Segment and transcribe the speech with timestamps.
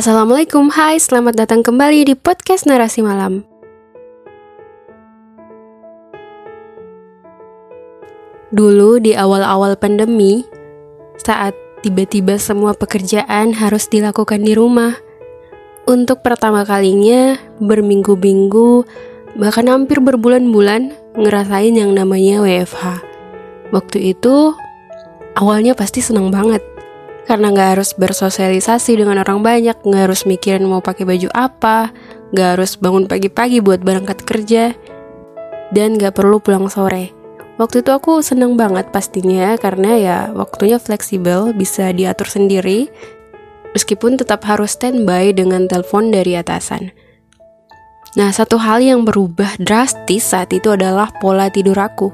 [0.00, 3.44] Assalamualaikum, hai, selamat datang kembali di podcast Narasi Malam.
[8.48, 10.40] Dulu di awal-awal pandemi,
[11.20, 11.52] saat
[11.84, 14.96] tiba-tiba semua pekerjaan harus dilakukan di rumah,
[15.84, 18.88] untuk pertama kalinya berminggu-minggu,
[19.36, 23.04] bahkan hampir berbulan-bulan ngerasain yang namanya WFH.
[23.68, 24.56] Waktu itu,
[25.36, 26.64] awalnya pasti senang banget
[27.30, 31.94] karena nggak harus bersosialisasi dengan orang banyak, nggak harus mikirin mau pakai baju apa,
[32.34, 34.74] nggak harus bangun pagi-pagi buat berangkat kerja,
[35.70, 37.14] dan nggak perlu pulang sore.
[37.54, 42.90] Waktu itu aku seneng banget pastinya karena ya waktunya fleksibel, bisa diatur sendiri,
[43.78, 46.90] meskipun tetap harus standby dengan telepon dari atasan.
[48.18, 52.10] Nah, satu hal yang berubah drastis saat itu adalah pola tidur aku.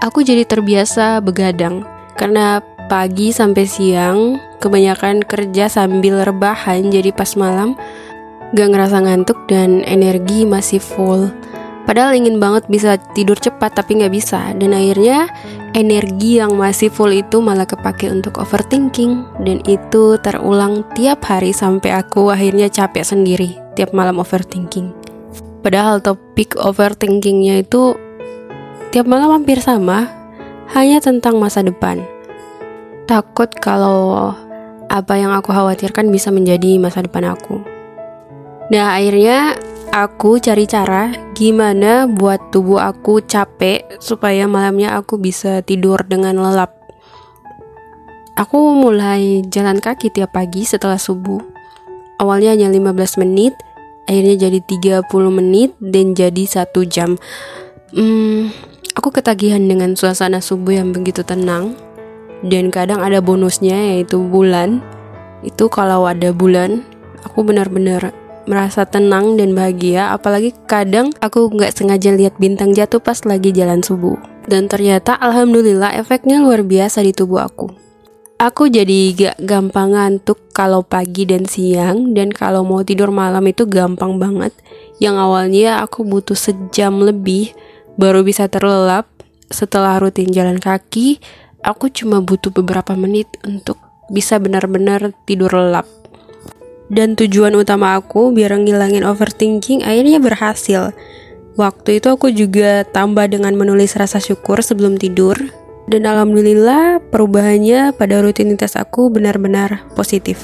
[0.00, 1.84] Aku jadi terbiasa begadang
[2.16, 4.18] karena pagi sampai siang
[4.62, 7.74] kebanyakan kerja sambil rebahan jadi pas malam
[8.54, 11.30] gak ngerasa ngantuk dan energi masih full.
[11.86, 15.30] Padahal ingin banget bisa tidur cepat tapi gak bisa dan akhirnya
[15.74, 21.94] energi yang masih full itu malah kepake untuk overthinking dan itu terulang tiap hari sampai
[21.94, 24.90] aku akhirnya capek sendiri tiap malam overthinking.
[25.62, 27.94] Padahal topik overthinkingnya itu
[28.90, 30.10] tiap malam hampir sama
[30.74, 32.15] hanya tentang masa depan
[33.06, 34.34] Takut kalau
[34.90, 37.62] apa yang aku khawatirkan bisa menjadi masa depan aku.
[38.74, 39.54] Nah, akhirnya
[39.94, 46.74] aku cari cara gimana buat tubuh aku capek supaya malamnya aku bisa tidur dengan lelap.
[48.34, 51.38] Aku mulai jalan kaki tiap pagi setelah subuh.
[52.18, 53.54] Awalnya hanya 15 menit,
[54.10, 57.14] akhirnya jadi 30 menit dan jadi satu jam.
[57.94, 58.50] Hmm,
[58.98, 61.85] aku ketagihan dengan suasana subuh yang begitu tenang
[62.44, 64.84] dan kadang ada bonusnya yaitu bulan.
[65.40, 66.82] Itu kalau ada bulan
[67.24, 68.12] aku benar-benar
[68.48, 70.12] merasa tenang dan bahagia.
[70.14, 74.16] Apalagi kadang aku nggak sengaja lihat bintang jatuh pas lagi jalan subuh.
[74.46, 77.86] Dan ternyata alhamdulillah efeknya luar biasa di tubuh aku.
[78.36, 82.12] Aku jadi gak gampang ngantuk kalau pagi dan siang.
[82.12, 84.52] Dan kalau mau tidur malam itu gampang banget.
[85.00, 87.56] Yang awalnya aku butuh sejam lebih
[87.96, 89.08] baru bisa terlelap.
[89.48, 91.16] Setelah rutin jalan kaki
[91.62, 93.80] aku cuma butuh beberapa menit untuk
[94.10, 95.86] bisa benar-benar tidur lelap.
[96.86, 100.94] Dan tujuan utama aku biar ngilangin overthinking akhirnya berhasil.
[101.58, 105.34] Waktu itu aku juga tambah dengan menulis rasa syukur sebelum tidur.
[105.86, 110.42] Dan alhamdulillah perubahannya pada rutinitas aku benar-benar positif.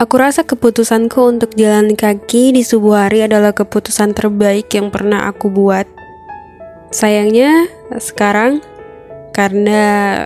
[0.00, 5.52] Aku rasa keputusanku untuk jalan kaki di subuh hari adalah keputusan terbaik yang pernah aku
[5.52, 5.86] buat.
[6.90, 7.68] Sayangnya
[8.00, 8.64] sekarang
[9.30, 10.24] karena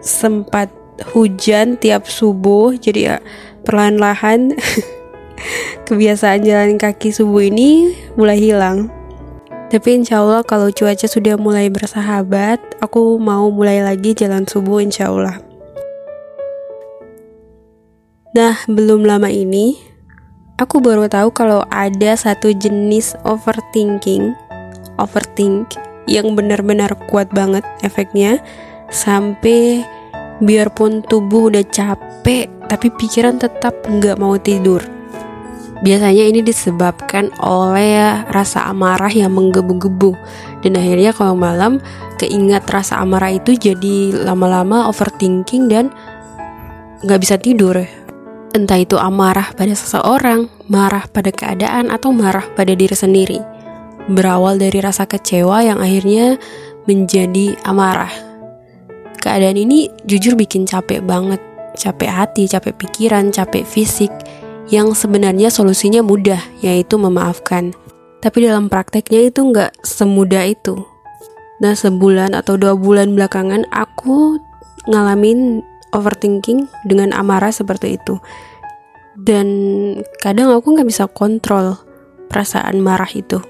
[0.00, 0.68] sempat
[1.12, 3.16] hujan tiap subuh jadi ya
[3.66, 4.56] perlahan-lahan
[5.86, 8.88] kebiasaan jalan kaki subuh ini mulai hilang.
[9.66, 15.10] Tapi insya Allah kalau cuaca sudah mulai bersahabat aku mau mulai lagi jalan subuh insya
[15.10, 15.42] Allah.
[18.32, 19.74] Nah belum lama ini
[20.56, 24.32] aku baru tahu kalau ada satu jenis overthinking
[24.96, 25.76] overthink
[26.06, 28.38] yang benar-benar kuat banget efeknya
[28.90, 29.82] sampai
[30.40, 34.82] biarpun tubuh udah capek tapi pikiran tetap nggak mau tidur.
[35.84, 40.16] Biasanya ini disebabkan oleh rasa amarah yang menggebu-gebu.
[40.64, 41.84] Dan akhirnya kalau malam
[42.16, 45.92] keingat rasa amarah itu jadi lama-lama overthinking dan
[47.04, 47.76] nggak bisa tidur.
[48.56, 53.38] Entah itu amarah pada seseorang marah pada keadaan atau marah pada diri sendiri.
[54.08, 56.40] Berawal dari rasa kecewa yang akhirnya
[56.88, 58.35] menjadi amarah
[59.26, 61.42] keadaan ini jujur bikin capek banget.
[61.74, 64.14] Capek hati, capek pikiran, capek fisik.
[64.70, 67.74] Yang sebenarnya solusinya mudah, yaitu memaafkan.
[68.22, 70.78] Tapi dalam prakteknya itu nggak semudah itu.
[71.58, 74.38] Nah sebulan atau dua bulan belakangan aku
[74.86, 75.62] ngalamin
[75.94, 78.22] overthinking dengan amarah seperti itu.
[79.16, 79.48] Dan
[80.20, 81.78] kadang aku nggak bisa kontrol
[82.28, 83.40] perasaan marah itu.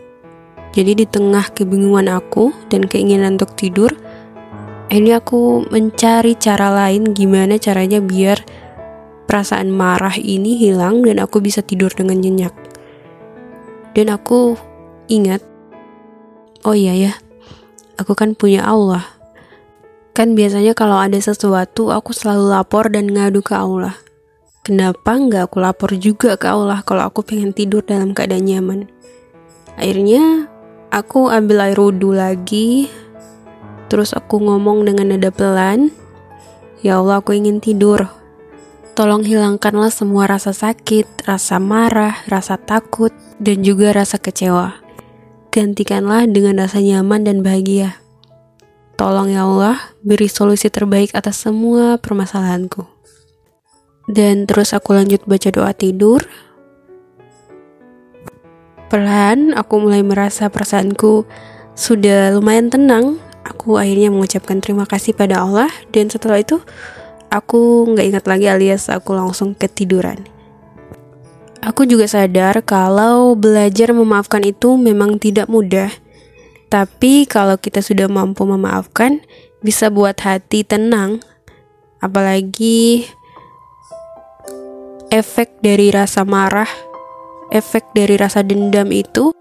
[0.76, 3.90] Jadi di tengah kebingungan aku dan keinginan untuk tidur,
[4.86, 8.38] ini aku mencari cara lain gimana caranya biar
[9.26, 12.54] perasaan marah ini hilang dan aku bisa tidur dengan nyenyak.
[13.92, 14.54] Dan aku
[15.10, 15.42] ingat,
[16.62, 17.12] oh iya ya,
[17.98, 19.02] aku kan punya Allah.
[20.14, 23.98] Kan biasanya kalau ada sesuatu aku selalu lapor dan ngadu ke Allah.
[24.64, 28.80] Kenapa nggak aku lapor juga ke Allah kalau aku pengen tidur dalam keadaan nyaman?
[29.76, 30.48] Akhirnya
[30.88, 32.88] aku ambil air wudhu lagi,
[33.86, 35.94] Terus aku ngomong dengan nada pelan,
[36.82, 38.06] "Ya Allah, aku ingin tidur."
[38.96, 44.80] tolong hilangkanlah semua rasa sakit, rasa marah, rasa takut, dan juga rasa kecewa.
[45.52, 48.00] Gantikanlah dengan rasa nyaman dan bahagia.
[48.96, 52.88] Tolong ya Allah, beri solusi terbaik atas semua permasalahanku.
[54.08, 56.24] Dan terus aku lanjut baca doa tidur.
[58.88, 61.28] Perlahan aku mulai merasa perasaanku
[61.76, 63.20] sudah lumayan tenang.
[63.66, 66.62] Aku akhirnya mengucapkan terima kasih pada Allah dan setelah itu
[67.34, 70.22] aku nggak ingat lagi alias aku langsung ketiduran.
[71.66, 75.90] Aku juga sadar kalau belajar memaafkan itu memang tidak mudah.
[76.70, 79.18] Tapi kalau kita sudah mampu memaafkan,
[79.66, 81.18] bisa buat hati tenang.
[81.98, 83.10] Apalagi
[85.10, 86.70] efek dari rasa marah,
[87.50, 89.34] efek dari rasa dendam itu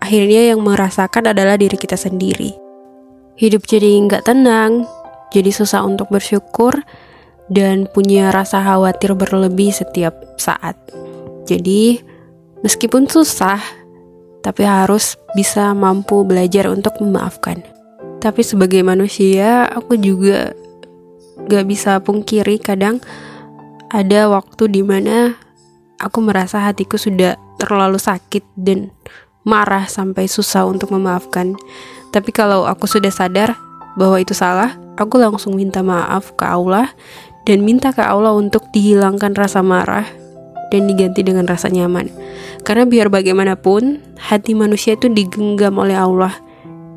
[0.00, 2.67] akhirnya yang merasakan adalah diri kita sendiri.
[3.38, 4.82] Hidup jadi nggak tenang,
[5.30, 6.74] jadi susah untuk bersyukur
[7.46, 10.74] dan punya rasa khawatir berlebih setiap saat.
[11.46, 12.02] Jadi,
[12.66, 13.62] meskipun susah,
[14.42, 17.62] tapi harus bisa mampu belajar untuk memaafkan.
[18.18, 20.50] Tapi sebagai manusia, aku juga
[21.46, 22.98] gak bisa pungkiri kadang
[23.88, 25.38] ada waktu di mana
[26.02, 28.90] aku merasa hatiku sudah terlalu sakit dan
[29.46, 31.54] marah sampai susah untuk memaafkan.
[32.10, 33.54] Tapi kalau aku sudah sadar
[33.98, 36.90] bahwa itu salah, aku langsung minta maaf ke Allah
[37.44, 40.06] dan minta ke Allah untuk dihilangkan rasa marah
[40.68, 42.12] dan diganti dengan rasa nyaman.
[42.64, 46.36] Karena biar bagaimanapun, hati manusia itu digenggam oleh Allah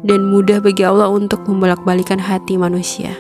[0.04, 3.16] dan mudah bagi Allah untuk membolak-balikan hati manusia.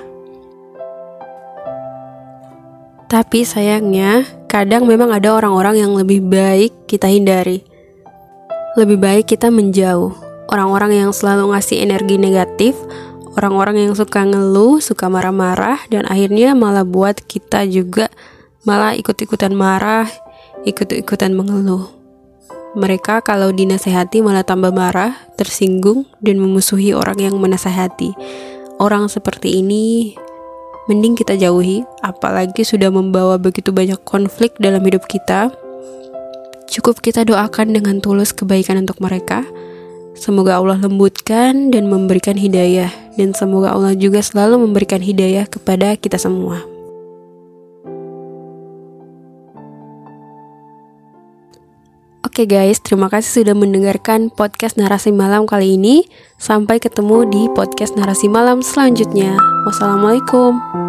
[3.11, 7.70] Tapi sayangnya, kadang memang ada orang-orang yang lebih baik kita hindari.
[8.79, 10.15] Lebih baik kita menjauh.
[10.47, 12.75] Orang-orang yang selalu ngasih energi negatif,
[13.35, 18.07] orang-orang yang suka ngeluh, suka marah-marah, dan akhirnya malah buat kita juga
[18.63, 20.07] malah ikut-ikutan marah,
[20.63, 21.91] ikut-ikutan mengeluh.
[22.71, 28.15] Mereka kalau dinasehati malah tambah marah, tersinggung, dan memusuhi orang yang menasehati.
[28.79, 30.15] Orang seperti ini
[30.87, 35.51] mending kita jauhi, apalagi sudah membawa begitu banyak konflik dalam hidup kita.
[36.71, 39.43] Cukup kita doakan dengan tulus kebaikan untuk mereka,
[40.11, 46.19] Semoga Allah lembutkan dan memberikan hidayah, dan semoga Allah juga selalu memberikan hidayah kepada kita
[46.19, 46.59] semua.
[52.21, 56.07] Oke guys, terima kasih sudah mendengarkan podcast Narasi Malam kali ini.
[56.39, 59.35] Sampai ketemu di podcast Narasi Malam selanjutnya.
[59.67, 60.80] Wassalamualaikum.